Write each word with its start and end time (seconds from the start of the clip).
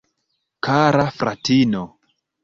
Kara 0.67 1.05
fratino! 1.17 1.83